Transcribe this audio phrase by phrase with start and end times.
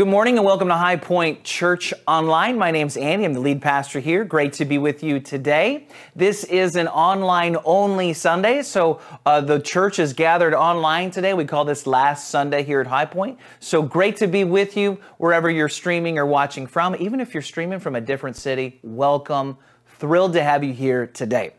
[0.00, 2.56] Good morning and welcome to High Point Church Online.
[2.56, 3.26] My name's Andy.
[3.26, 4.24] I'm the lead pastor here.
[4.24, 5.88] Great to be with you today.
[6.16, 11.34] This is an online only Sunday, so uh, the church is gathered online today.
[11.34, 13.38] We call this Last Sunday here at High Point.
[13.58, 16.96] So great to be with you wherever you're streaming or watching from.
[16.98, 19.58] Even if you're streaming from a different city, welcome.
[19.98, 21.52] Thrilled to have you here today.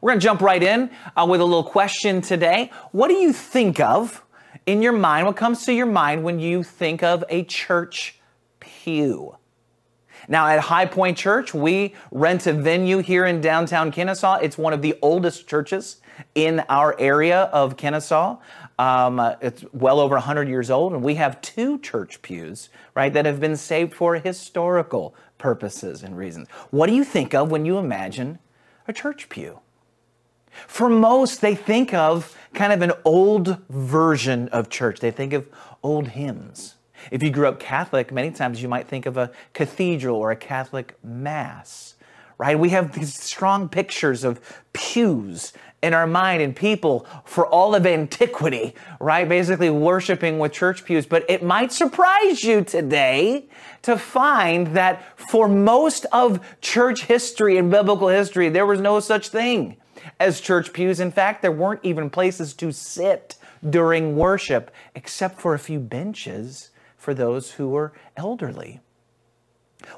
[0.00, 2.70] We're going to jump right in uh, with a little question today.
[2.92, 4.24] What do you think of?
[4.66, 8.18] In your mind, what comes to your mind when you think of a church
[8.60, 9.36] pew?
[10.26, 14.36] Now, at High Point Church, we rent a venue here in downtown Kennesaw.
[14.36, 16.00] It's one of the oldest churches
[16.34, 18.38] in our area of Kennesaw.
[18.78, 23.26] Um, it's well over 100 years old, and we have two church pews, right, that
[23.26, 26.48] have been saved for historical purposes and reasons.
[26.70, 28.38] What do you think of when you imagine
[28.88, 29.60] a church pew?
[30.66, 35.00] For most, they think of kind of an old version of church.
[35.00, 35.46] They think of
[35.82, 36.76] old hymns.
[37.10, 40.36] If you grew up Catholic, many times you might think of a cathedral or a
[40.36, 41.94] Catholic mass,
[42.38, 42.58] right?
[42.58, 44.40] We have these strong pictures of
[44.72, 49.28] pews in our mind and people for all of antiquity, right?
[49.28, 51.04] Basically worshiping with church pews.
[51.04, 53.48] But it might surprise you today
[53.82, 59.28] to find that for most of church history and biblical history, there was no such
[59.28, 59.76] thing
[60.20, 61.00] as church pews.
[61.00, 63.36] In fact, there weren't even places to sit
[63.68, 68.80] during worship except for a few benches for those who were elderly.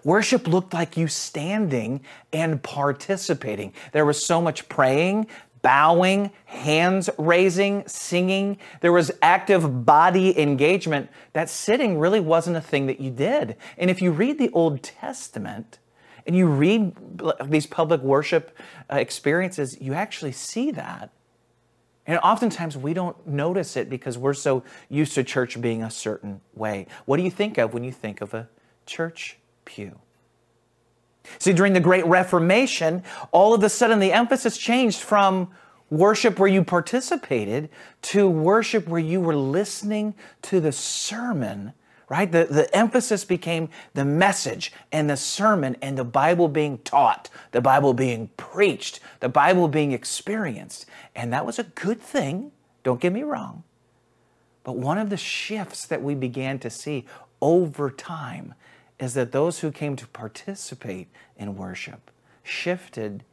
[0.05, 2.01] Worship looked like you standing
[2.33, 3.73] and participating.
[3.93, 5.29] There was so much praying,
[5.63, 8.59] bowing, hands raising, singing.
[8.81, 13.57] There was active body engagement that sitting really wasn't a thing that you did.
[13.79, 15.79] And if you read the Old Testament,
[16.27, 16.93] and you read
[17.45, 18.57] these public worship
[18.93, 21.11] uh, experiences, you actually see that.
[22.07, 26.41] And oftentimes we don't notice it because we're so used to church being a certain
[26.55, 26.87] way.
[27.05, 28.49] What do you think of when you think of a
[28.87, 29.99] church pew?
[31.39, 33.03] See, during the Great Reformation,
[33.33, 35.51] all of a sudden the emphasis changed from
[35.91, 37.69] worship where you participated
[38.03, 41.73] to worship where you were listening to the sermon
[42.09, 42.31] right?
[42.31, 47.61] The, the emphasis became the message and the sermon and the Bible being taught, the
[47.61, 50.87] Bible being preached, the Bible being experienced.
[51.15, 52.53] And that was a good thing,
[52.85, 53.65] don't get me wrong.
[54.63, 57.07] But one of the shifts that we began to see
[57.41, 58.55] over time
[58.99, 62.11] is that those who came to participate in worship
[62.43, 63.25] shifted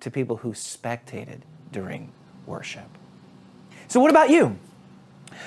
[0.00, 2.12] to people who spectated during
[2.46, 2.88] worship.
[3.88, 4.58] So, what about you?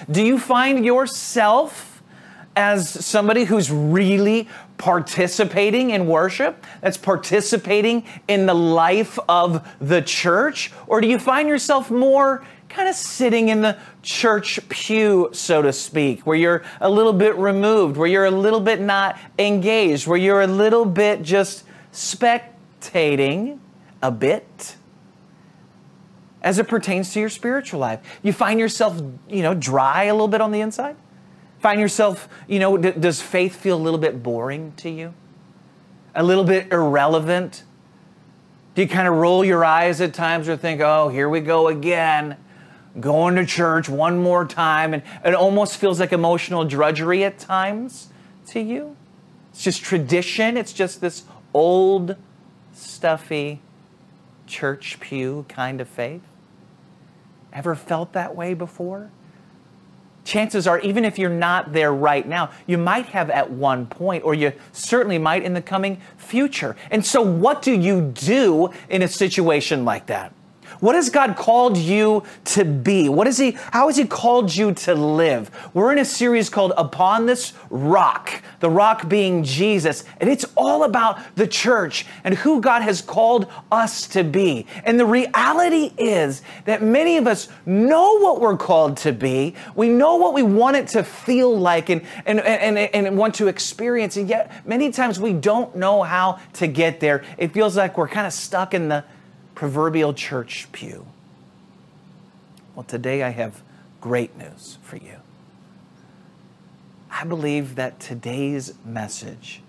[0.10, 1.99] Do you find yourself
[2.60, 10.70] as somebody who's really participating in worship, that's participating in the life of the church?
[10.86, 15.72] Or do you find yourself more kind of sitting in the church pew, so to
[15.72, 20.18] speak, where you're a little bit removed, where you're a little bit not engaged, where
[20.18, 23.60] you're a little bit just spectating
[24.02, 24.76] a bit?
[26.42, 30.28] As it pertains to your spiritual life, you find yourself, you know, dry a little
[30.28, 30.98] bit on the inside?
[31.60, 35.14] Find yourself, you know, d- does faith feel a little bit boring to you?
[36.16, 37.64] A little bit irrelevant?
[38.76, 41.68] Do you kind of roll your eyes at times or think, oh, here we go
[41.68, 42.38] again,
[43.00, 44.94] going to church one more time?
[44.94, 48.10] And it almost feels like emotional drudgery at times
[48.48, 48.96] to you.
[49.52, 52.16] It's just tradition, it's just this old,
[52.74, 53.62] stuffy
[54.48, 56.22] church pew kind of faith.
[57.52, 59.12] Ever felt that way before?
[60.24, 64.24] Chances are, even if you're not there right now, you might have at one point,
[64.24, 66.76] or you certainly might in the coming future.
[66.92, 70.34] And so, what do you do in a situation like that?
[70.80, 73.10] What has God called you to be?
[73.10, 75.52] What is He, how has He called you to live?
[75.74, 80.06] We're in a series called Upon This Rock, the rock being Jesus.
[80.22, 84.68] And it's all about the church and who God has called us to be.
[84.86, 89.56] And the reality is that many of us know what we're called to be.
[89.76, 93.48] We know what we want it to feel like and, and, and, and want to
[93.48, 94.16] experience.
[94.16, 97.26] And yet, many times we don't know how to get there.
[97.38, 99.04] It feels like we're kind of stuck in the
[99.60, 101.06] proverbial church pew.
[102.74, 103.62] Well, today I have
[104.00, 105.18] great news for you.
[107.12, 109.62] I believe that today's message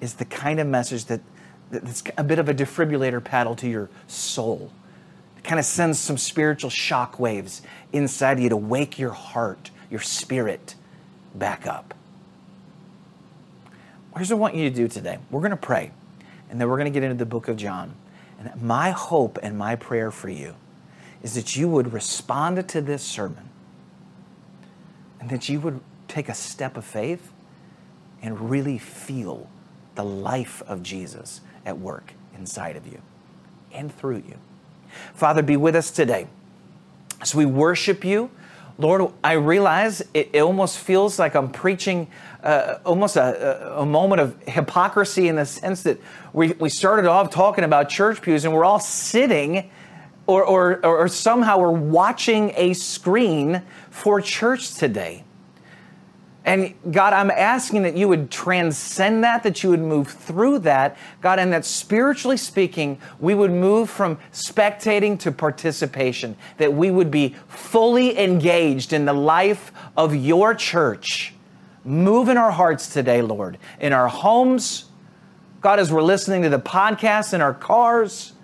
[0.00, 1.20] is the kind of message that
[1.72, 4.70] that's a bit of a defibrillator paddle to your soul.
[5.36, 7.60] It kind of sends some spiritual shock waves
[7.92, 10.76] inside you to wake your heart, your spirit
[11.34, 11.92] back up.
[14.14, 15.18] Here's what I want you to do today.
[15.28, 15.90] We're going to pray,
[16.50, 17.96] and then we're going to get into the book of John.
[18.38, 20.54] And my hope and my prayer for you
[21.22, 23.48] is that you would respond to this sermon
[25.20, 27.32] and that you would take a step of faith
[28.22, 29.48] and really feel
[29.94, 33.02] the life of Jesus at work inside of you
[33.72, 34.36] and through you.
[35.14, 36.28] Father, be with us today
[37.20, 38.30] as we worship you.
[38.78, 42.08] Lord, I realize it, it almost feels like I'm preaching
[42.48, 46.00] uh, almost a, a, moment of hypocrisy in the sense that
[46.32, 49.70] we, we started off talking about church pews and we're all sitting
[50.26, 53.60] or, or, or somehow we're watching a screen
[53.90, 55.24] for church today.
[56.46, 60.96] And God, I'm asking that you would transcend that, that you would move through that,
[61.20, 67.10] God, and that spiritually speaking, we would move from spectating to participation, that we would
[67.10, 71.34] be fully engaged in the life of your church.
[71.88, 74.84] Move in our hearts today, Lord, in our homes,
[75.62, 78.34] God, as we're listening to the podcast in our cars,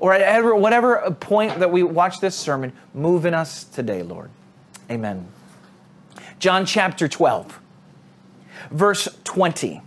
[0.00, 4.30] or at whatever point that we watch this sermon, move in us today, Lord.
[4.90, 5.28] Amen.
[6.38, 7.60] John chapter 12,
[8.70, 9.82] verse 20.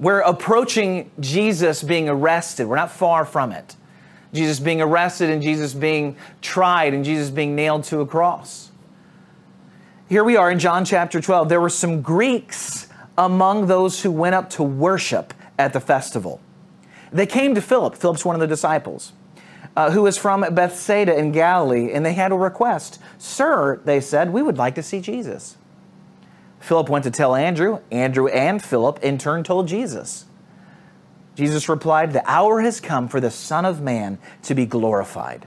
[0.00, 2.66] We're approaching Jesus being arrested.
[2.66, 3.76] We're not far from it.
[4.32, 8.69] Jesus being arrested and Jesus being tried and Jesus being nailed to a cross.
[10.10, 11.48] Here we are in John chapter 12.
[11.48, 16.40] There were some Greeks among those who went up to worship at the festival.
[17.12, 17.94] They came to Philip.
[17.94, 19.12] Philip's one of the disciples
[19.76, 23.00] uh, who was from Bethsaida in Galilee, and they had a request.
[23.18, 25.56] Sir, they said, we would like to see Jesus.
[26.58, 27.78] Philip went to tell Andrew.
[27.92, 30.24] Andrew and Philip in turn told Jesus.
[31.36, 35.46] Jesus replied, The hour has come for the Son of Man to be glorified.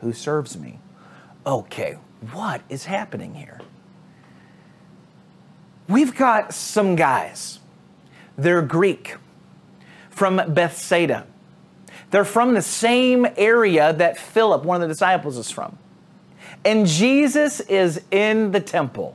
[0.00, 0.78] who serves me.
[1.46, 1.98] Okay,
[2.32, 3.60] what is happening here?
[5.88, 7.58] We've got some guys
[8.40, 9.16] they're Greek
[10.08, 11.26] from Bethsaida.
[12.10, 15.78] They're from the same area that Philip, one of the disciples, is from.
[16.64, 19.14] And Jesus is in the temple.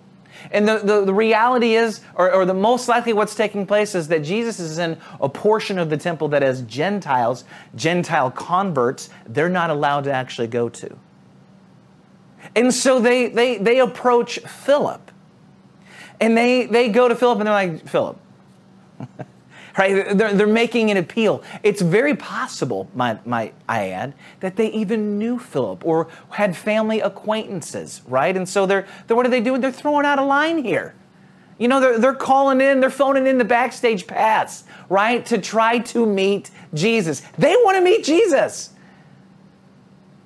[0.51, 4.07] And the, the, the reality is, or, or, the most likely what's taking place is
[4.09, 7.43] that Jesus is in a portion of the temple that as Gentiles,
[7.75, 10.95] Gentile converts, they're not allowed to actually go to.
[12.55, 15.11] And so they, they, they approach Philip.
[16.19, 18.17] And they, they go to Philip and they're like, Philip,
[19.77, 20.17] right?
[20.17, 21.43] They're, they're making an appeal.
[21.63, 27.01] It's very possible, my, my, I add, that they even knew Philip or had family
[27.01, 28.35] acquaintances, right?
[28.35, 29.61] And so they're, they're what are they doing?
[29.61, 30.95] They're throwing out a line here.
[31.57, 35.79] You know, they're, they're calling in, they're phoning in the backstage pass, right, to try
[35.79, 37.21] to meet Jesus.
[37.37, 38.71] They want to meet Jesus,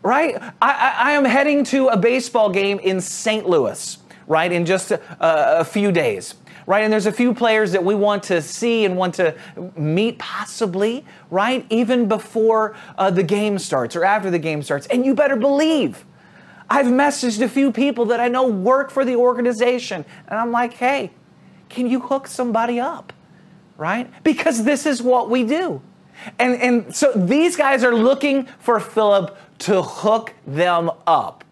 [0.01, 0.35] right?
[0.61, 3.47] I, I, am heading to a baseball game in St.
[3.47, 6.33] Louis, right, in just a, a few days
[6.69, 6.83] right?
[6.83, 9.35] And there's a few players that we want to see and want to
[9.75, 11.65] meet possibly, right?
[11.71, 14.85] Even before uh, the game starts or after the game starts.
[14.85, 16.05] And you better believe.
[16.69, 20.73] I've messaged a few people that I know work for the organization, and I'm like,
[20.73, 21.09] hey,
[21.69, 23.13] can you hook somebody up?
[23.75, 24.07] Right?
[24.23, 25.81] Because this is what we do.
[26.37, 31.43] And, and so these guys are looking for Philip to hook them up.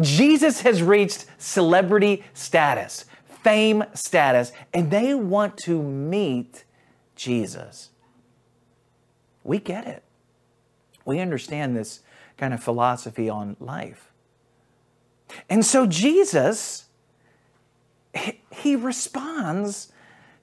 [0.00, 3.06] Jesus has reached celebrity status
[3.42, 6.64] fame status, and they want to meet
[7.16, 7.90] Jesus.
[9.44, 10.04] We get it.
[11.04, 12.00] We understand this
[12.36, 14.12] kind of philosophy on life.
[15.48, 16.86] And so Jesus,
[18.50, 19.92] he responds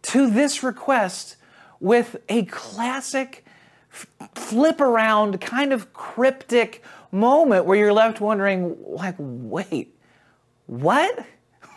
[0.04, 1.36] to this request
[1.80, 3.46] with a classic
[4.36, 9.96] flip around, kind of cryptic moment where you're left wondering, like, wait,
[10.66, 11.26] what?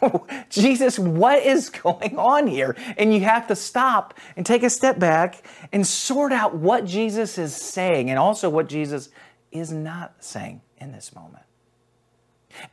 [0.51, 2.77] Jesus, what is going on here?
[2.97, 7.39] And you have to stop and take a step back and sort out what Jesus
[7.39, 9.11] is saying and also what Jesus
[9.53, 11.45] is not saying in this moment.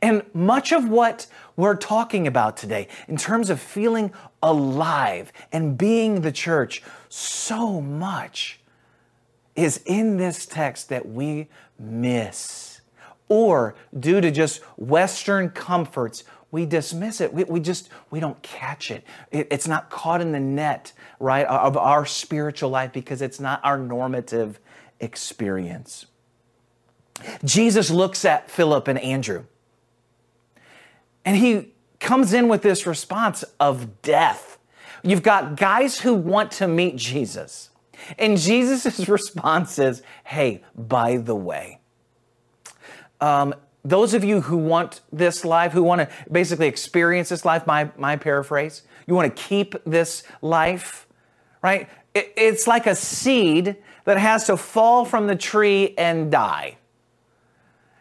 [0.02, 6.22] And much of what we're talking about today, in terms of feeling alive and being
[6.22, 8.60] the church, so much
[9.54, 12.80] is in this text that we miss.
[13.28, 17.32] Or due to just Western comforts, we dismiss it.
[17.32, 19.04] We, we just, we don't catch it.
[19.30, 19.48] it.
[19.50, 23.78] It's not caught in the net, right, of our spiritual life because it's not our
[23.78, 24.58] normative
[25.00, 26.06] experience.
[27.44, 29.44] Jesus looks at Philip and Andrew
[31.28, 34.58] and he comes in with this response of death.
[35.02, 37.68] You've got guys who want to meet Jesus.
[38.18, 41.80] And Jesus' response is, hey, by the way,
[43.20, 43.54] um,
[43.84, 47.90] those of you who want this life, who want to basically experience this life, my,
[47.96, 51.06] my paraphrase, you want to keep this life,
[51.62, 51.88] right?
[52.14, 56.78] It, it's like a seed that has to fall from the tree and die.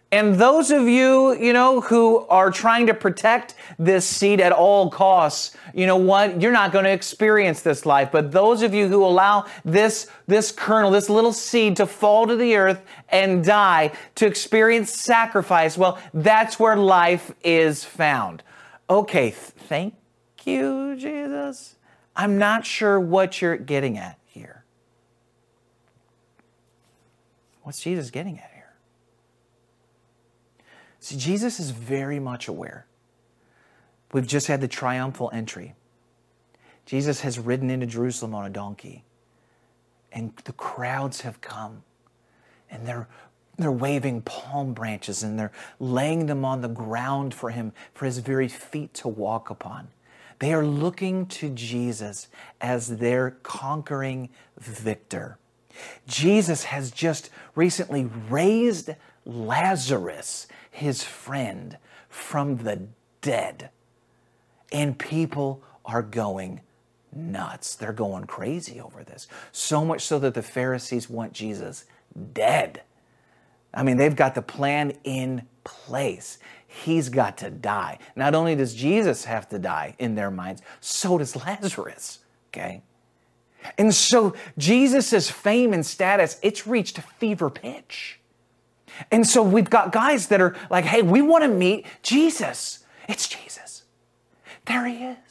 [0.09, 4.89] And those of you, you know, who are trying to protect this seed at all
[4.89, 6.41] costs, you know what?
[6.41, 8.09] You're not going to experience this life.
[8.09, 12.37] But those of you who allow this, this kernel, this little seed to fall to
[12.37, 18.43] the earth and die, to experience sacrifice, well, that's where life is found.
[18.89, 19.93] Okay, thank
[20.45, 21.75] you, Jesus.
[22.15, 24.63] I'm not sure what you're getting at here.
[27.63, 28.56] What's Jesus getting at here?
[31.07, 32.85] See, Jesus is very much aware.
[34.11, 35.73] We've just had the triumphal entry.
[36.85, 39.05] Jesus has ridden into Jerusalem on a donkey,
[40.11, 41.83] and the crowds have come,
[42.69, 43.07] and they're
[43.57, 48.17] they're waving palm branches and they're laying them on the ground for him, for his
[48.17, 49.87] very feet to walk upon.
[50.39, 52.27] They are looking to Jesus
[52.59, 54.27] as their conquering
[54.59, 55.37] victor.
[56.05, 58.89] Jesus has just recently raised
[59.27, 62.87] Lazarus his friend from the
[63.21, 63.69] dead.
[64.71, 66.61] And people are going
[67.13, 67.75] nuts.
[67.75, 69.27] They're going crazy over this.
[69.51, 71.85] So much so that the Pharisees want Jesus
[72.33, 72.83] dead.
[73.73, 76.39] I mean, they've got the plan in place.
[76.67, 77.99] He's got to die.
[78.15, 82.19] Not only does Jesus have to die in their minds, so does Lazarus.
[82.49, 82.83] Okay?
[83.77, 88.19] And so Jesus' fame and status, it's reached fever pitch.
[89.11, 92.85] And so we've got guys that are like, hey, we want to meet Jesus.
[93.07, 93.83] It's Jesus.
[94.65, 95.26] There he is.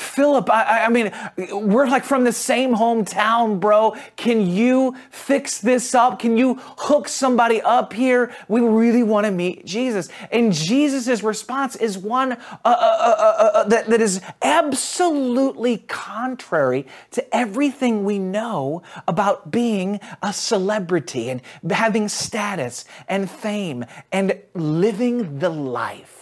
[0.00, 1.12] Philip, I, I, mean,
[1.52, 3.94] we're like from the same hometown, bro.
[4.16, 6.18] Can you fix this up?
[6.18, 8.34] Can you hook somebody up here?
[8.48, 10.08] We really want to meet Jesus.
[10.32, 17.36] And Jesus' response is one uh, uh, uh, uh, that, that is absolutely contrary to
[17.36, 25.50] everything we know about being a celebrity and having status and fame and living the
[25.50, 26.19] life.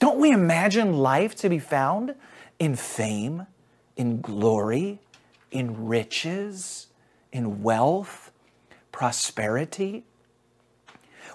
[0.00, 2.14] Don't we imagine life to be found
[2.58, 3.46] in fame,
[3.96, 4.98] in glory,
[5.50, 6.86] in riches,
[7.32, 8.32] in wealth,
[8.92, 10.04] prosperity?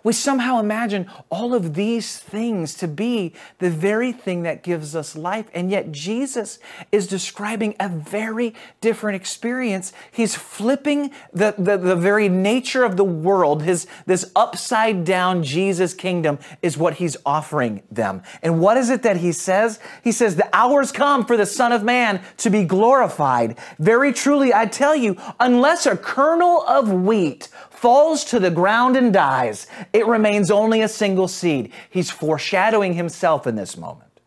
[0.06, 5.16] We somehow imagine all of these things to be the very thing that gives us
[5.16, 5.48] life.
[5.52, 6.60] And yet, Jesus
[6.92, 9.94] is describing a very different experience.
[10.12, 13.64] He's flipping the, the, the very nature of the world.
[13.64, 18.22] His, this upside down Jesus kingdom is what he's offering them.
[18.44, 19.80] And what is it that he says?
[20.04, 23.58] He says, The hours come for the Son of Man to be glorified.
[23.80, 27.50] Very truly, I tell you, unless a kernel of wheat
[27.86, 31.72] falls to the ground and dies, it remains only a single seed.
[31.88, 34.22] He's foreshadowing himself in this moment.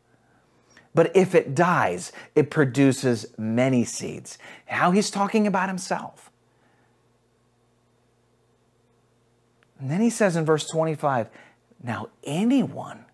[0.95, 4.39] But if it dies, it produces many seeds.
[4.67, 6.31] How he's talking about himself.
[9.81, 11.29] And then he says in verse 25,
[11.83, 13.07] now anyone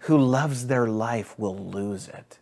[0.00, 2.38] who loves their life will lose it.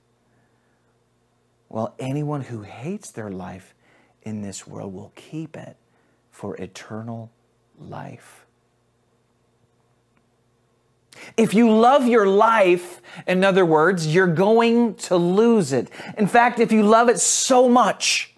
[1.68, 3.76] While anyone who hates their life
[4.22, 5.76] in this world will keep it
[6.32, 7.30] for eternal
[7.78, 8.46] life.
[11.36, 15.88] If you love your life, in other words, you're going to lose it.
[16.18, 18.34] In fact, if you love it so much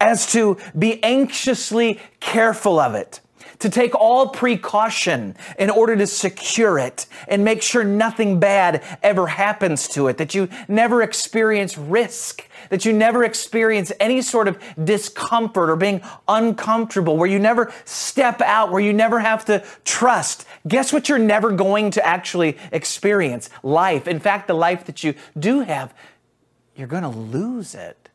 [0.00, 3.20] as to be anxiously careful of it,
[3.58, 9.26] to take all precaution in order to secure it and make sure nothing bad ever
[9.26, 14.58] happens to it, that you never experience risk, that you never experience any sort of
[14.82, 20.46] discomfort or being uncomfortable, where you never step out, where you never have to trust.
[20.66, 23.50] Guess what you're never going to actually experience?
[23.62, 24.08] Life.
[24.08, 25.94] In fact, the life that you do have,
[26.74, 28.05] you're going to lose it.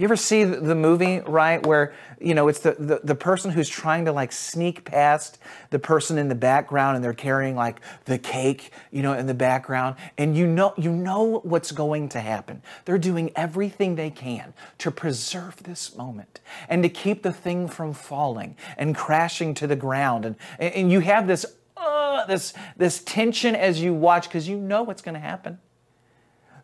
[0.00, 3.68] You ever see the movie, right, where, you know, it's the, the, the, person who's
[3.68, 5.36] trying to like sneak past
[5.68, 9.34] the person in the background and they're carrying like the cake, you know, in the
[9.34, 9.96] background.
[10.16, 12.62] And you know, you know what's going to happen.
[12.86, 16.40] They're doing everything they can to preserve this moment
[16.70, 20.24] and to keep the thing from falling and crashing to the ground.
[20.24, 21.44] And, and you have this,
[21.76, 25.58] uh, this, this tension as you watch because you know what's going to happen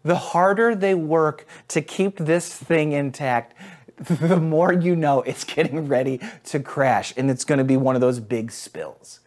[0.06, 3.54] the harder they work to keep this thing intact,
[3.98, 7.94] the more you know it's getting ready to crash and it's going to be one
[7.94, 9.20] of those big spills.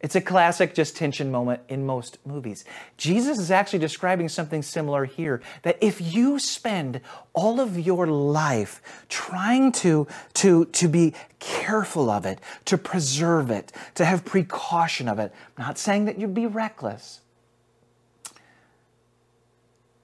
[0.00, 2.64] It's a classic just tension moment in most movies.
[2.96, 7.02] Jesus is actually describing something similar here that if you spend
[7.34, 13.72] all of your life trying to, to, to be careful of it, to preserve it,
[13.94, 17.19] to have precaution of it, not saying that you'd be reckless.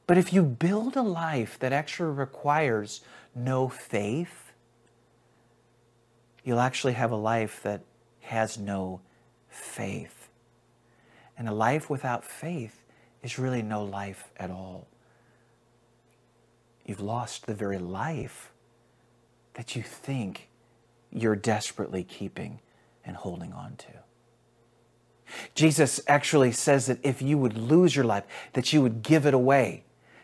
[0.06, 3.00] But if you build a life that actually requires
[3.34, 4.52] no faith,
[6.44, 7.82] you'll actually have a life that
[8.20, 9.00] has no
[9.48, 10.28] faith.
[11.36, 12.84] And a life without faith
[13.22, 14.86] is really no life at all.
[16.84, 18.52] You've lost the very life
[19.54, 20.48] that you think
[21.10, 22.60] you're desperately keeping
[23.04, 23.86] and holding on to.
[25.54, 29.34] Jesus actually says that if you would lose your life, that you would give it
[29.34, 29.82] away,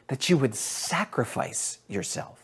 [0.09, 2.43] that you would sacrifice yourself.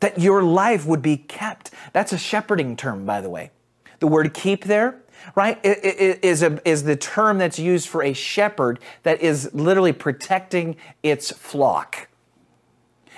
[0.00, 1.70] that your life would be kept.
[1.92, 3.50] That's a shepherding term, by the way.
[4.00, 5.00] The word keep there,
[5.34, 10.76] right, is, a, is the term that's used for a shepherd that is literally protecting
[11.02, 12.08] its flock.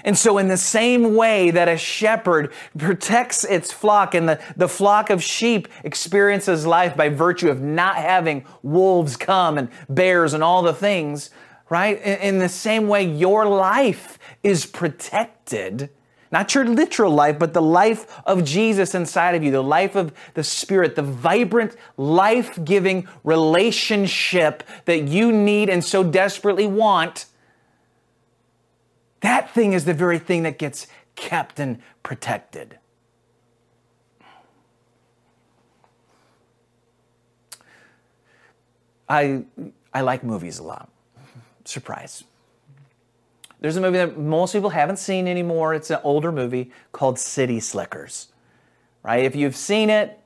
[0.04, 4.68] And so, in the same way that a shepherd protects its flock, and the, the
[4.68, 10.42] flock of sheep experiences life by virtue of not having wolves come and bears and
[10.42, 11.30] all the things,
[11.68, 12.00] right?
[12.02, 15.90] In, in the same way, your life is protected
[16.32, 20.12] not your literal life, but the life of Jesus inside of you, the life of
[20.34, 27.26] the Spirit, the vibrant, life giving relationship that you need and so desperately want.
[29.20, 32.78] That thing is the very thing that gets kept and protected.
[39.08, 39.44] I,
[39.92, 40.88] I like movies a lot.
[41.64, 42.24] Surprise.
[43.60, 45.74] There's a movie that most people haven't seen anymore.
[45.74, 48.28] It's an older movie called City Slickers.
[49.02, 49.24] Right?
[49.24, 50.18] If you've seen it,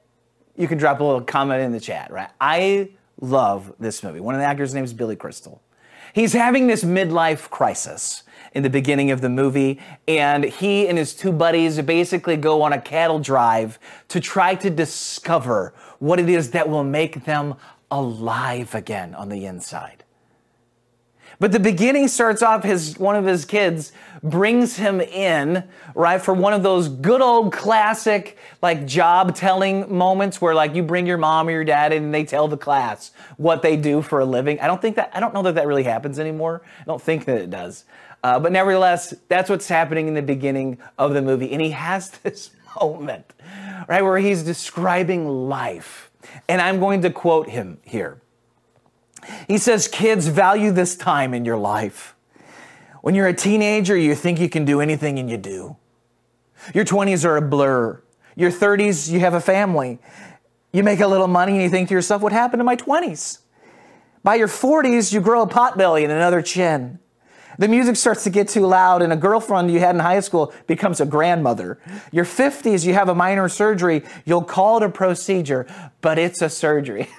[0.57, 2.29] you can drop a little comment in the chat, right?
[2.41, 4.21] I love this movie.
[4.21, 5.63] One of the actors' name is Billy Crystal.
[6.13, 8.24] He's having this midlife crisis
[8.55, 12.73] in the beginning of the movie, and he and his two buddies basically go on
[12.73, 17.55] a cattle drive to try to discover what it is that will make them
[17.91, 20.05] alive again on the inside.
[21.41, 25.65] But the beginning starts off his one of his kids brings him in,
[25.95, 30.83] right, for one of those good old classic like job telling moments where like you
[30.83, 34.01] bring your mom or your dad in and they tell the class what they do
[34.01, 34.59] for a living.
[34.61, 36.63] I don't think that I don't know that that really happens anymore.
[36.81, 37.85] I don't think that it does.
[38.25, 42.09] Uh, but nevertheless, that's what's happening in the beginning of the movie, and he has
[42.23, 43.27] this moment,
[43.87, 46.11] right, where he's describing life.
[46.49, 48.23] And I'm going to quote him here.
[49.47, 52.17] He says, Kids, value this time in your life.
[53.03, 55.77] When you're a teenager, you think you can do anything and you do.
[56.75, 58.03] Your 20s are a blur.
[58.37, 59.99] Your 30s, you have a family.
[60.73, 63.41] You make a little money and you think to yourself, What happened to my 20s?
[64.23, 67.01] By your 40s, you grow a pot belly and another chin.
[67.59, 70.53] The music starts to get too loud, and a girlfriend you had in high school
[70.67, 71.79] becomes a grandmother.
[72.13, 74.03] Your 50s, you have a minor surgery.
[74.25, 75.67] You'll call it a procedure,
[76.01, 77.09] but it's a surgery.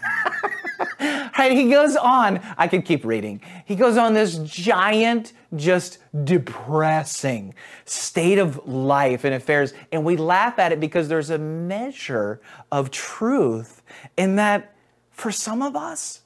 [1.00, 1.52] right?
[1.52, 3.42] He goes on, I could keep reading.
[3.66, 7.54] He goes on this giant, just depressing
[7.86, 9.74] state of life and affairs.
[9.92, 13.82] And we laugh at it because there's a measure of truth
[14.18, 14.76] in that
[15.12, 16.22] for some of us,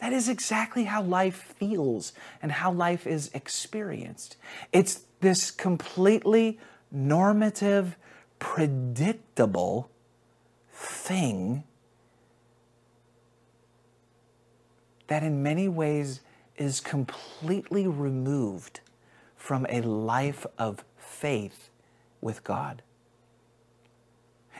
[0.00, 4.36] that is exactly how life feels and how life is experienced.
[4.72, 6.58] It's this completely
[6.90, 7.96] normative,
[8.38, 9.90] predictable
[10.70, 11.64] thing
[15.06, 16.20] that in many ways
[16.56, 18.80] is completely removed
[19.36, 21.70] from a life of faith
[22.20, 22.82] with God.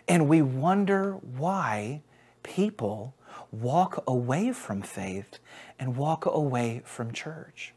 [0.06, 2.02] And we wonder why
[2.42, 3.14] people
[3.60, 5.38] walk away from faith
[5.78, 7.72] and walk away from church.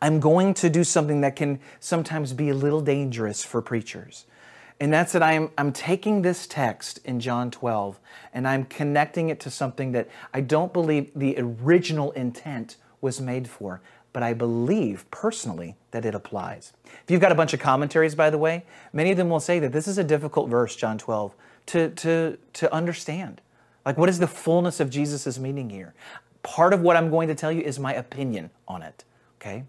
[0.00, 4.26] I'm going to do something that can sometimes be a little dangerous for preachers.
[4.80, 8.00] And that's that I'm, I'm taking this text in John 12
[8.34, 13.48] and I'm connecting it to something that I don't believe the original intent was made
[13.48, 13.80] for,
[14.12, 16.72] but I believe personally that it applies.
[16.84, 19.58] If you've got a bunch of commentaries, by the way, many of them will say
[19.60, 21.34] that this is a difficult verse, John 12,
[21.66, 23.40] to, to, to understand.
[23.84, 25.94] Like, what is the fullness of Jesus' meaning here?
[26.42, 29.04] Part of what I'm going to tell you is my opinion on it,
[29.40, 29.64] okay?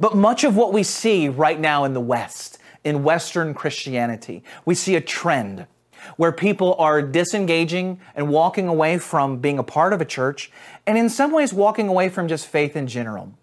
[0.00, 4.42] But much of what we see right now in the West in Western Christianity.
[4.64, 5.66] We see a trend
[6.16, 10.50] where people are disengaging and walking away from being a part of a church,
[10.86, 13.34] and in some ways, walking away from just faith in general.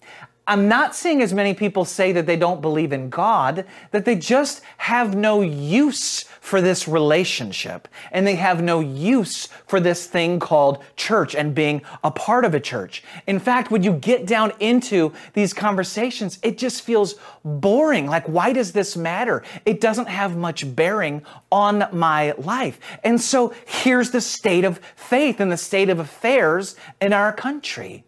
[0.48, 4.16] I'm not seeing as many people say that they don't believe in God, that they
[4.16, 10.40] just have no use for this relationship and they have no use for this thing
[10.40, 13.04] called church and being a part of a church.
[13.26, 18.06] In fact, when you get down into these conversations, it just feels boring.
[18.06, 19.42] Like, why does this matter?
[19.66, 22.80] It doesn't have much bearing on my life.
[23.04, 28.04] And so here's the state of faith and the state of affairs in our country.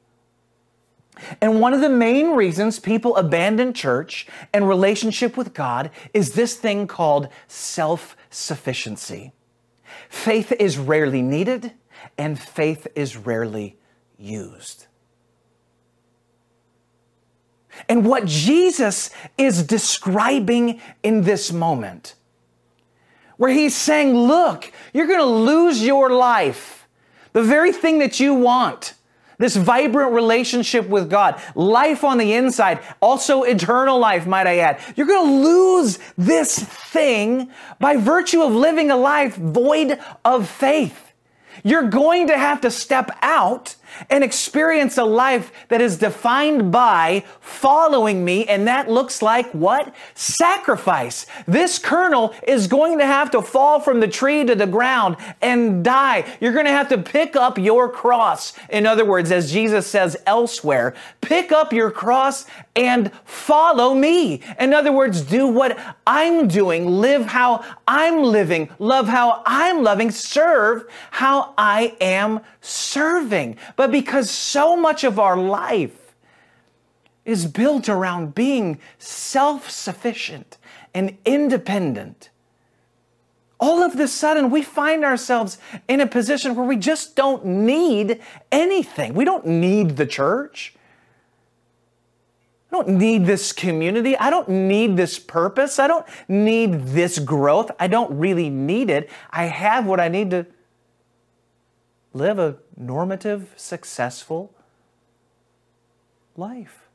[1.42, 6.56] And one of the main reasons people abandon church and relationship with God is this
[6.56, 9.34] thing called self sufficiency.
[10.10, 11.74] Faith is rarely needed
[12.18, 13.78] and faith is rarely
[14.18, 14.88] used.
[17.88, 22.16] And what Jesus is describing in this moment,
[23.38, 26.88] where he's saying, Look, you're going to lose your life,
[27.34, 28.94] the very thing that you want
[29.38, 34.80] this vibrant relationship with God, life on the inside, also eternal life, might I add.
[34.96, 41.14] You're going to lose this thing by virtue of living a life void of faith.
[41.64, 43.76] You're going to have to step out
[44.10, 48.46] and experience a life that is defined by following me.
[48.46, 49.94] And that looks like what?
[50.16, 51.26] Sacrifice.
[51.48, 55.84] This kernel is going to have to fall from the tree to the ground and
[55.84, 56.26] die.
[56.40, 58.54] You're going to have to pick up your cross.
[58.70, 62.46] In other words, as Jesus says elsewhere, pick up your cross
[62.76, 64.42] and follow me.
[64.60, 70.10] In other words, do what I'm doing, live how I'm living, love how I'm loving,
[70.10, 73.58] serve how I am serving.
[73.76, 76.16] But because so much of our life
[77.26, 80.58] is built around being self sufficient
[80.94, 82.30] and independent,
[83.60, 85.58] all of a sudden we find ourselves
[85.90, 89.14] in a position where we just don't need anything.
[89.14, 90.74] We don't need the church.
[92.72, 94.18] I don't need this community.
[94.18, 95.80] I don't need this purpose.
[95.80, 97.72] I don't need this growth.
[97.80, 99.10] I don't really need it.
[99.30, 100.46] I have what I need to
[102.14, 104.54] live a normative, successful
[106.36, 106.90] life.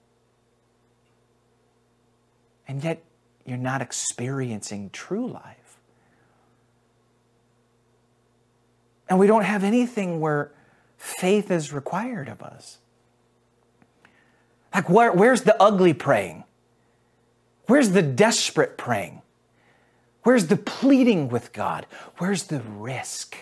[2.69, 3.03] And yet,
[3.45, 5.79] you're not experiencing true life.
[9.09, 10.53] And we don't have anything where
[10.97, 12.79] faith is required of us.
[14.75, 16.45] Like, where, where's the ugly praying?
[17.67, 19.23] Where's the desperate praying?
[20.23, 21.87] Where's the pleading with God?
[22.19, 23.37] Where's the risk?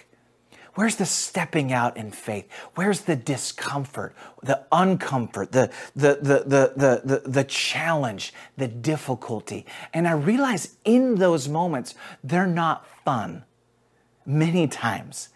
[0.74, 2.50] Where's the stepping out in faith?
[2.74, 9.66] Where's the discomfort, the uncomfort, the, the, the, the, the, the, the challenge, the difficulty?
[9.92, 13.44] And I realize in those moments, they're not fun
[14.24, 15.30] many times.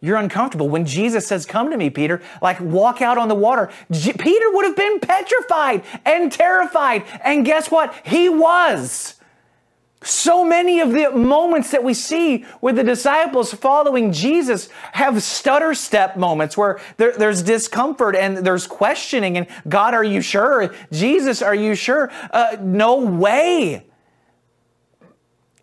[0.00, 0.68] You're uncomfortable.
[0.68, 4.50] When Jesus says, Come to me, Peter, like walk out on the water, G- Peter
[4.52, 7.04] would have been petrified and terrified.
[7.24, 7.94] And guess what?
[8.04, 9.14] He was.
[10.02, 15.74] So many of the moments that we see with the disciples following Jesus have stutter
[15.74, 20.72] step moments where there, there's discomfort and there's questioning and God, are you sure?
[20.92, 22.12] Jesus, are you sure?
[22.30, 23.86] Uh, no way.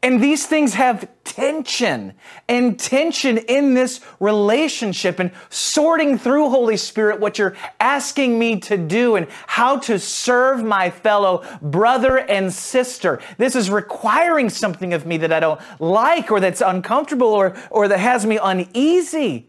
[0.06, 2.14] And these things have tension
[2.48, 8.78] and tension in this relationship and sorting through Holy Spirit what you're asking me to
[8.78, 13.20] do and how to serve my fellow brother and sister.
[13.40, 17.88] This is requiring something of me that I don't like or that's uncomfortable or, or
[17.88, 19.48] that has me uneasy.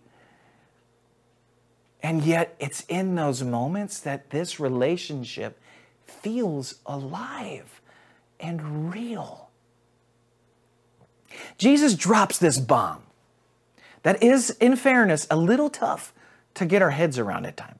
[2.02, 5.60] And yet, it's in those moments that this relationship
[6.06, 7.82] feels alive
[8.40, 9.45] and real.
[11.58, 13.02] Jesus drops this bomb
[14.02, 16.12] that is, in fairness, a little tough
[16.54, 17.78] to get our heads around at times.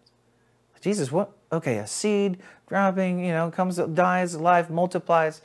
[0.81, 1.33] Jesus, what?
[1.51, 5.41] Okay, a seed dropping, you know, comes, dies, life multiplies.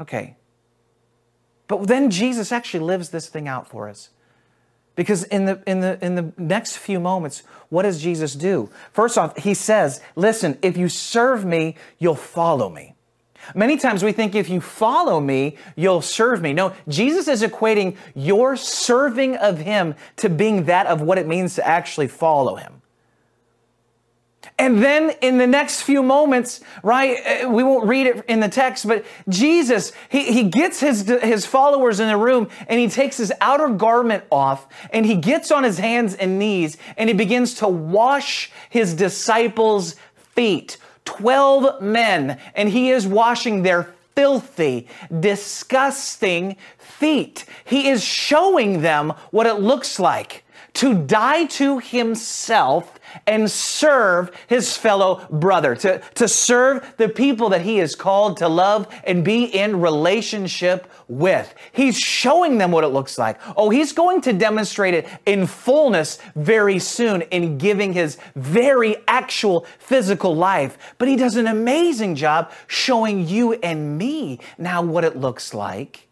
[0.00, 0.36] Okay.
[1.68, 4.10] But then Jesus actually lives this thing out for us.
[4.94, 8.70] Because in the, in, the, in the next few moments, what does Jesus do?
[8.92, 12.95] First off, he says, Listen, if you serve me, you'll follow me.
[13.54, 16.52] Many times we think if you follow me, you'll serve me.
[16.52, 21.54] No, Jesus is equating your serving of him to being that of what it means
[21.56, 22.82] to actually follow him.
[24.58, 28.48] And then in the next few moments, right, uh, we won't read it in the
[28.48, 33.18] text, but Jesus, he, he gets his, his followers in the room and he takes
[33.18, 37.54] his outer garment off and he gets on his hands and knees and he begins
[37.54, 39.96] to wash his disciples'
[40.34, 44.88] feet 12 men, and he is washing their filthy,
[45.20, 47.44] disgusting feet.
[47.64, 52.95] He is showing them what it looks like to die to himself
[53.26, 58.48] and serve his fellow brother, to, to serve the people that he is called to
[58.48, 61.54] love and be in relationship with.
[61.72, 63.38] He's showing them what it looks like.
[63.56, 69.66] Oh, he's going to demonstrate it in fullness very soon in giving his very actual
[69.78, 70.94] physical life.
[70.98, 76.05] But he does an amazing job showing you and me now what it looks like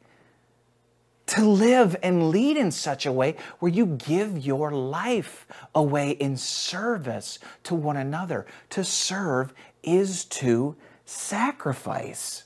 [1.26, 6.36] to live and lead in such a way where you give your life away in
[6.36, 8.46] service to one another.
[8.70, 12.44] To serve is to sacrifice.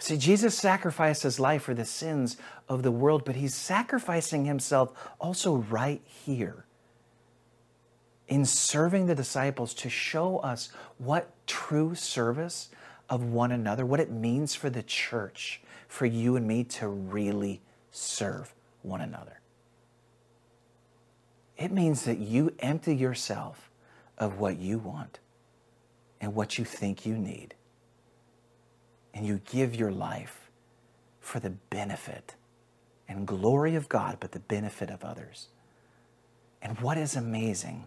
[0.00, 2.36] See, Jesus sacrificed his life for the sins
[2.68, 6.64] of the world, but he's sacrificing himself also right here
[8.28, 12.68] in serving the disciples to show us what true service
[13.08, 17.62] of one another, what it means for the church, for you and me to really
[17.90, 19.40] serve one another.
[21.56, 23.70] It means that you empty yourself
[24.18, 25.18] of what you want
[26.20, 27.54] and what you think you need,
[29.14, 30.50] and you give your life
[31.20, 32.34] for the benefit
[33.08, 35.48] and glory of God, but the benefit of others.
[36.60, 37.86] And what is amazing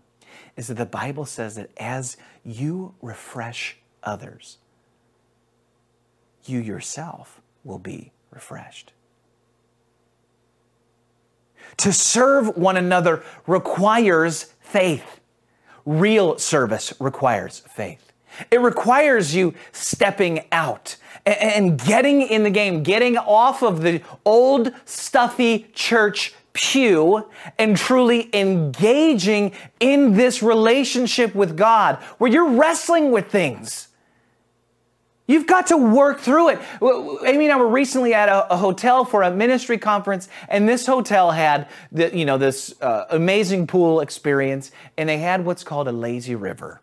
[0.56, 4.58] is that the Bible says that as you refresh others,
[6.46, 8.94] you yourself will be refreshed.
[11.78, 15.20] To serve one another requires faith.
[15.86, 18.12] Real service requires faith.
[18.50, 24.74] It requires you stepping out and getting in the game, getting off of the old,
[24.86, 33.30] stuffy church pew and truly engaging in this relationship with God where you're wrestling with
[33.32, 33.88] things.
[35.28, 36.60] You've got to work through it.
[37.26, 40.86] Amy and I were recently at a, a, hotel for a ministry conference, and this
[40.86, 45.88] hotel had the, you know this uh, amazing pool experience, and they had what's called
[45.88, 46.82] a lazy river.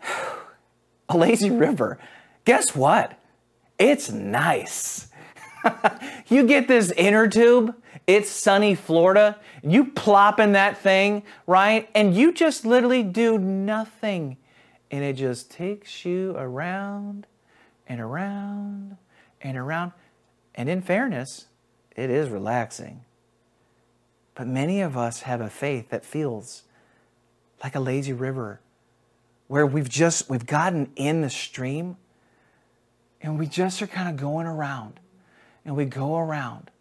[1.08, 1.98] a lazy river.
[2.44, 3.18] Guess what?
[3.78, 5.08] It's nice.
[6.28, 7.74] you get this inner tube,
[8.06, 11.88] it's sunny Florida, you plop in that thing, right?
[11.94, 14.36] And you just literally do nothing.
[14.90, 17.26] And it just takes you around
[17.86, 18.96] and around
[19.40, 19.92] and around.
[20.54, 21.46] And in fairness,
[21.96, 23.04] it is relaxing.
[24.34, 26.62] But many of us have a faith that feels
[27.62, 28.60] like a lazy river
[29.46, 31.96] where we've just we've gotten in the stream
[33.20, 34.98] and we just are kind of going around
[35.64, 36.71] and we go around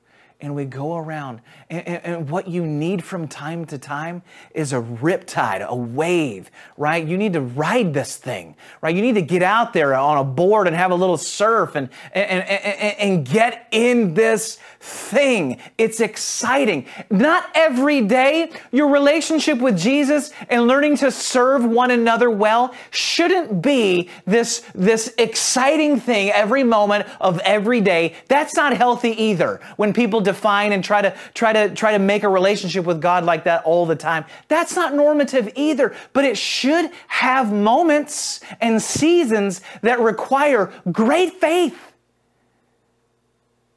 [0.42, 1.40] and we go around.
[1.70, 4.24] And, and, and, what you need from time to time
[4.56, 7.06] is a riptide, a wave, right?
[7.06, 8.96] You need to ride this thing, right?
[8.96, 11.90] You need to get out there on a board and have a little surf and,
[12.14, 15.60] and, and, and get in this thing.
[15.78, 16.88] It's exciting.
[17.10, 23.62] Not every day, your relationship with Jesus and learning to serve one another well shouldn't
[23.62, 28.16] be this, this exciting thing every moment of every day.
[28.28, 29.62] That's not healthy either.
[29.76, 33.24] When people define and try to try to try to make a relationship with God
[33.24, 34.26] like that all the time.
[34.48, 41.78] That's not normative either, but it should have moments and seasons that require great faith.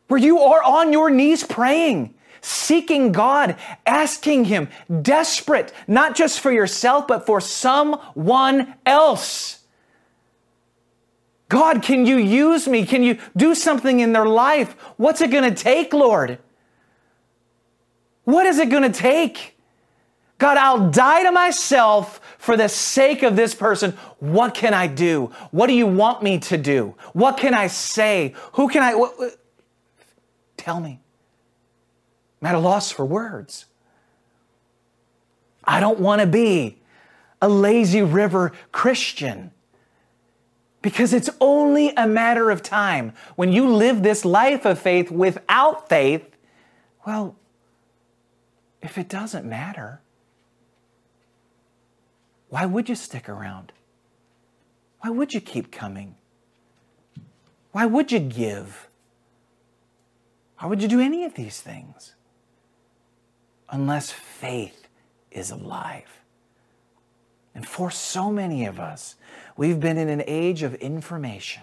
[0.08, 4.68] Where you are on your knees praying, seeking God, asking Him,
[5.02, 9.63] desperate, not just for yourself, but for someone else.
[11.48, 12.86] God, can you use me?
[12.86, 14.72] Can you do something in their life?
[14.96, 16.38] What's it going to take, Lord?
[18.24, 19.56] What is it going to take?
[20.38, 23.92] God, I'll die to myself for the sake of this person.
[24.18, 25.32] What can I do?
[25.50, 26.94] What do you want me to do?
[27.12, 28.34] What can I say?
[28.54, 28.94] Who can I?
[28.94, 29.36] What, what?
[30.56, 31.00] Tell me.
[32.40, 33.66] I'm at a loss for words.
[35.62, 36.78] I don't want to be
[37.40, 39.50] a lazy river Christian
[40.84, 43.14] because it's only a matter of time.
[43.36, 46.36] When you live this life of faith without faith,
[47.06, 47.36] well,
[48.82, 50.02] if it doesn't matter,
[52.50, 53.72] why would you stick around?
[55.00, 56.16] Why would you keep coming?
[57.72, 58.90] Why would you give?
[60.58, 62.14] Why would you do any of these things?
[63.70, 64.86] Unless faith
[65.30, 66.20] is alive.
[67.54, 69.16] And for so many of us,
[69.56, 71.62] we've been in an age of information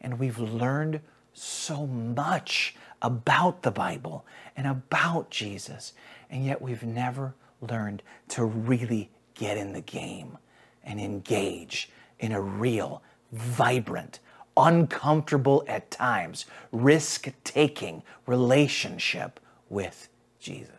[0.00, 1.00] and we've learned
[1.32, 4.24] so much about the Bible
[4.56, 5.92] and about Jesus
[6.30, 10.38] and yet we've never learned to really get in the game
[10.84, 14.20] and engage in a real, vibrant,
[14.56, 20.08] uncomfortable at times, risk taking relationship with
[20.38, 20.75] Jesus.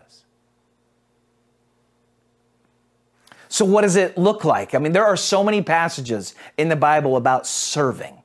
[3.50, 4.76] So, what does it look like?
[4.76, 8.22] I mean, there are so many passages in the Bible about serving,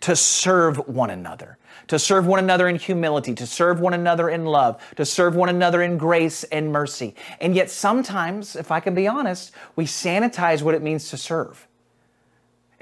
[0.00, 4.44] to serve one another, to serve one another in humility, to serve one another in
[4.44, 7.14] love, to serve one another in grace and mercy.
[7.40, 11.68] And yet, sometimes, if I can be honest, we sanitize what it means to serve.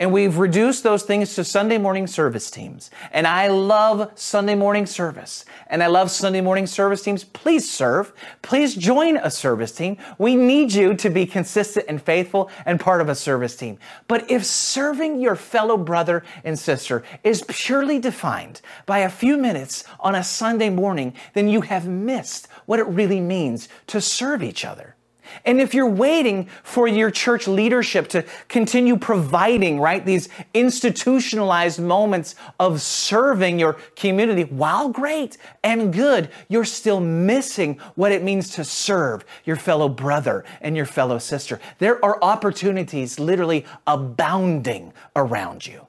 [0.01, 2.91] And we've reduced those things to Sunday morning service teams.
[3.13, 5.45] And I love Sunday morning service.
[5.67, 7.23] And I love Sunday morning service teams.
[7.23, 8.15] Please serve.
[8.41, 9.99] Please join a service team.
[10.17, 13.79] We need you to be consistent and faithful and part of a service team.
[14.09, 19.85] But if serving your fellow brother and sister is purely defined by a few minutes
[20.01, 24.65] on a Sunday morning, then you have missed what it really means to serve each
[24.65, 24.97] other.
[25.45, 32.35] And if you're waiting for your church leadership to continue providing, right, these institutionalized moments
[32.59, 38.65] of serving your community, while great and good, you're still missing what it means to
[38.65, 41.61] serve your fellow brother and your fellow sister.
[41.79, 45.87] There are opportunities literally abounding around you.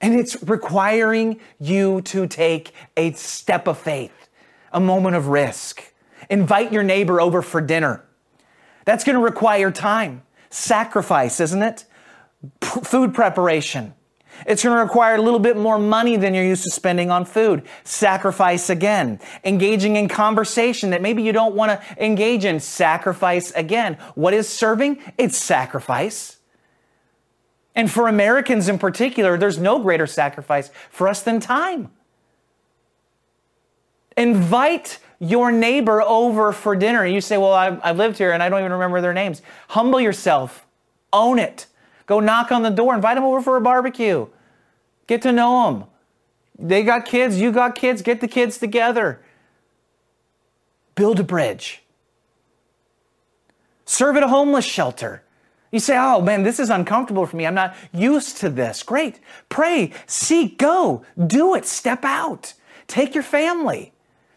[0.00, 4.28] And it's requiring you to take a step of faith,
[4.70, 5.93] a moment of risk
[6.30, 8.04] Invite your neighbor over for dinner.
[8.84, 11.84] That's going to require time, sacrifice, isn't it?
[12.60, 13.94] P- food preparation.
[14.46, 17.24] It's going to require a little bit more money than you're used to spending on
[17.24, 17.62] food.
[17.84, 19.20] Sacrifice again.
[19.44, 22.60] Engaging in conversation that maybe you don't want to engage in.
[22.60, 23.94] Sacrifice again.
[24.14, 24.98] What is serving?
[25.16, 26.38] It's sacrifice.
[27.74, 31.90] And for Americans in particular, there's no greater sacrifice for us than time.
[34.16, 37.06] Invite your neighbor over for dinner.
[37.06, 39.42] You say, Well, I've, I've lived here and I don't even remember their names.
[39.68, 40.66] Humble yourself,
[41.12, 41.66] own it.
[42.06, 44.26] Go knock on the door, invite them over for a barbecue.
[45.06, 45.84] Get to know them.
[46.58, 49.20] They got kids, you got kids, get the kids together.
[50.94, 51.82] Build a bridge.
[53.84, 55.22] Serve at a homeless shelter.
[55.70, 57.46] You say, oh man, this is uncomfortable for me.
[57.46, 58.82] I'm not used to this.
[58.82, 59.18] Great.
[59.48, 62.54] Pray, seek, go, do it, step out.
[62.86, 63.93] Take your family.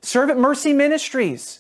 [0.07, 1.59] Serve at Mercy Ministries.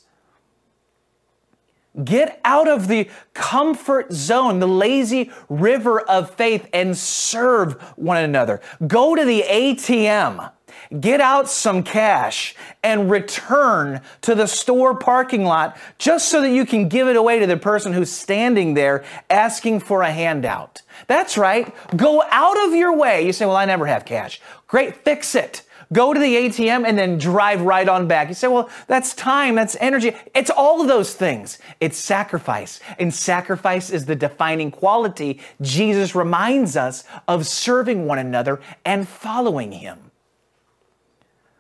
[2.01, 8.61] Get out of the comfort zone, the lazy river of faith, and serve one another.
[8.87, 10.49] Go to the ATM,
[10.97, 16.65] get out some cash, and return to the store parking lot just so that you
[16.65, 20.83] can give it away to the person who's standing there asking for a handout.
[21.07, 21.75] That's right.
[21.97, 23.25] Go out of your way.
[23.25, 24.39] You say, Well, I never have cash.
[24.67, 28.27] Great, fix it go to the ATM and then drive right on back.
[28.27, 30.13] You say, well, that's time, that's energy.
[30.35, 31.59] It's all of those things.
[31.79, 32.79] It's sacrifice.
[32.99, 39.71] And sacrifice is the defining quality Jesus reminds us of serving one another and following
[39.71, 39.99] Him.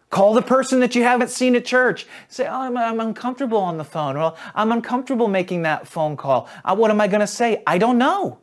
[0.09, 2.07] Call the person that you haven't seen at church.
[2.29, 4.17] Say, oh, I'm, I'm uncomfortable on the phone.
[4.17, 6.47] Well, I'm uncomfortable making that phone call.
[6.63, 7.61] Uh, what am I going to say?
[7.67, 8.39] I don't know.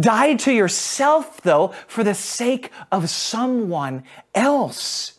[0.00, 5.14] Die to yourself, though, for the sake of someone else.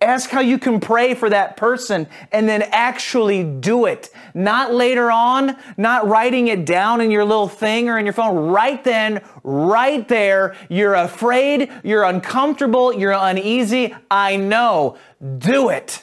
[0.00, 4.10] Ask how you can pray for that person and then actually do it.
[4.34, 8.50] Not later on, not writing it down in your little thing or in your phone.
[8.50, 13.94] Right then, right there, you're afraid, you're uncomfortable, you're uneasy.
[14.10, 14.98] I know.
[15.38, 16.02] Do it.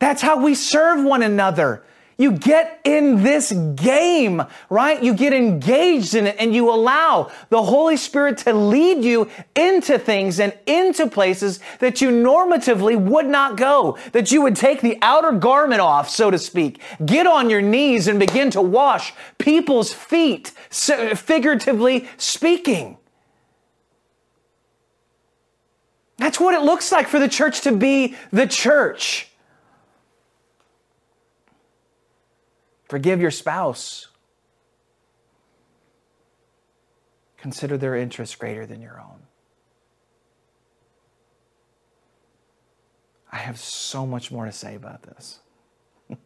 [0.00, 1.82] That's how we serve one another.
[2.20, 5.00] You get in this game, right?
[5.00, 10.00] You get engaged in it and you allow the Holy Spirit to lead you into
[10.00, 14.98] things and into places that you normatively would not go, that you would take the
[15.00, 19.92] outer garment off, so to speak, get on your knees and begin to wash people's
[19.92, 22.98] feet, figuratively speaking.
[26.16, 29.27] That's what it looks like for the church to be the church.
[32.88, 34.08] Forgive your spouse.
[37.36, 39.20] Consider their interests greater than your own.
[43.30, 45.40] I have so much more to say about this.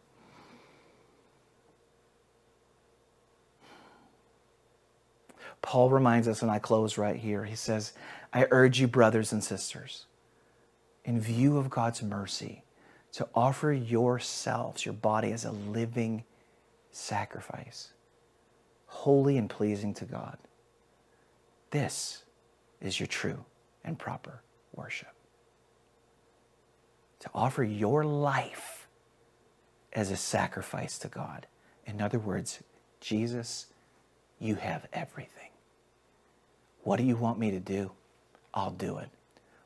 [5.62, 7.44] Paul reminds us, and I close right here.
[7.44, 7.92] He says,
[8.32, 10.06] I urge you, brothers and sisters,
[11.04, 12.62] in view of God's mercy,
[13.14, 16.22] to offer yourselves, your body, as a living
[16.92, 17.92] sacrifice,
[18.86, 20.38] holy and pleasing to God.
[21.70, 22.24] This
[22.80, 23.44] is your true
[23.84, 24.42] and proper
[24.74, 25.12] worship.
[27.20, 28.88] To offer your life
[29.92, 31.46] as a sacrifice to God.
[31.86, 32.60] In other words,
[33.00, 33.66] Jesus,
[34.40, 35.50] You have everything.
[36.82, 37.92] What do you want me to do?
[38.52, 39.08] I'll do it.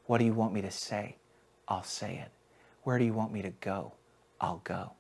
[0.06, 1.16] What do you want me to say?
[1.66, 2.30] I'll say it.
[2.84, 3.92] Where do you want me to go?
[4.40, 4.92] I'll go.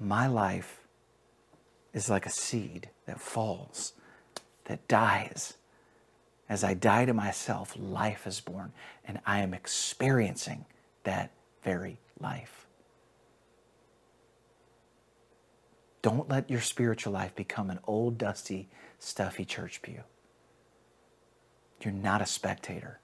[0.00, 0.80] My life
[1.92, 3.92] is like a seed that falls,
[4.64, 5.58] that dies.
[6.48, 8.72] As I die to myself, life is born,
[9.04, 10.64] and I am experiencing
[11.04, 11.32] that
[11.62, 12.66] very life.
[16.02, 20.02] Don't let your spiritual life become an old, dusty, stuffy church pew.
[21.82, 23.00] You're not a spectator.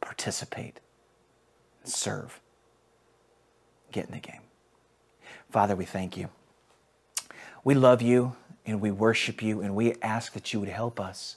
[0.00, 0.78] Participate,
[1.82, 2.40] serve,
[3.90, 4.47] get in the game.
[5.50, 6.28] Father, we thank you.
[7.64, 8.36] We love you
[8.66, 11.36] and we worship you and we ask that you would help us,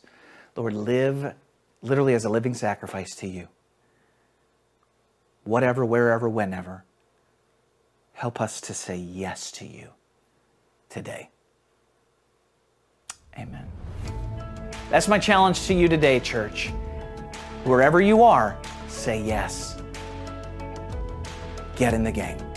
[0.55, 1.33] Lord, live
[1.81, 3.47] literally as a living sacrifice to you.
[5.43, 6.83] Whatever, wherever, whenever.
[8.13, 9.89] Help us to say yes to you
[10.89, 11.29] today.
[13.37, 13.65] Amen.
[14.89, 16.67] That's my challenge to you today, church.
[17.63, 18.57] Wherever you are,
[18.87, 19.81] say yes.
[21.77, 22.50] Get in the game.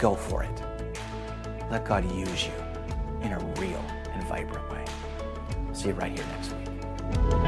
[0.00, 0.62] Go for it.
[1.70, 2.52] Let God use you
[3.20, 3.84] in a real
[4.14, 4.84] and vibrant way.
[5.74, 7.39] See you right here next week.